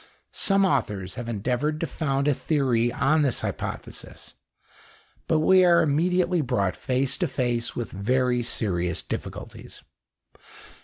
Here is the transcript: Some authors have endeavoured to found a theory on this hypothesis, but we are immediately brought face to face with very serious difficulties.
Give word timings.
Some 0.33 0.65
authors 0.65 1.13
have 1.13 1.29
endeavoured 1.29 1.79
to 1.81 1.85
found 1.85 2.27
a 2.27 2.33
theory 2.33 2.91
on 2.91 3.21
this 3.21 3.41
hypothesis, 3.41 4.33
but 5.27 5.41
we 5.41 5.63
are 5.63 5.83
immediately 5.83 6.41
brought 6.41 6.75
face 6.75 7.17
to 7.19 7.27
face 7.27 7.75
with 7.75 7.91
very 7.91 8.41
serious 8.41 9.03
difficulties. 9.03 9.83